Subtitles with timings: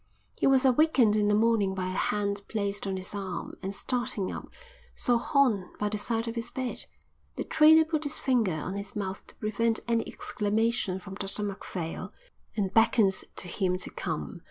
[0.39, 4.31] He was awakened in the morning by a hand placed on his arm, and, starting
[4.31, 4.49] up,
[4.95, 6.85] saw Horn by the side of his bed.
[7.35, 12.11] The trader put his finger on his mouth to prevent any exclamation from Dr Macphail
[12.57, 14.39] and beckoned to him to come.